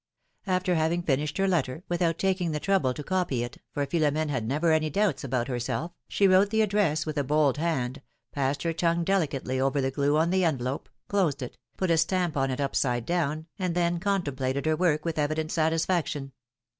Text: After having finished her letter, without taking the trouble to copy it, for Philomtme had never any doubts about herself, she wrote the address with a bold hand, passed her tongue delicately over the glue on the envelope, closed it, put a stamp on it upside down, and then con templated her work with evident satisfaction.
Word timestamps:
After 0.47 0.73
having 0.73 1.03
finished 1.03 1.37
her 1.37 1.47
letter, 1.47 1.83
without 1.87 2.17
taking 2.17 2.49
the 2.53 2.59
trouble 2.59 2.91
to 2.91 3.03
copy 3.03 3.43
it, 3.43 3.59
for 3.71 3.85
Philomtme 3.85 4.29
had 4.29 4.47
never 4.47 4.71
any 4.71 4.89
doubts 4.89 5.23
about 5.23 5.47
herself, 5.47 5.91
she 6.07 6.27
wrote 6.27 6.49
the 6.49 6.63
address 6.63 7.05
with 7.05 7.19
a 7.19 7.23
bold 7.23 7.57
hand, 7.57 8.01
passed 8.31 8.63
her 8.63 8.73
tongue 8.73 9.03
delicately 9.03 9.59
over 9.61 9.79
the 9.79 9.91
glue 9.91 10.17
on 10.17 10.31
the 10.31 10.43
envelope, 10.43 10.89
closed 11.07 11.43
it, 11.43 11.55
put 11.77 11.91
a 11.91 11.99
stamp 11.99 12.35
on 12.35 12.49
it 12.49 12.59
upside 12.59 13.05
down, 13.05 13.45
and 13.59 13.75
then 13.75 13.99
con 13.99 14.23
templated 14.23 14.65
her 14.65 14.75
work 14.75 15.05
with 15.05 15.19
evident 15.19 15.51
satisfaction. 15.51 16.31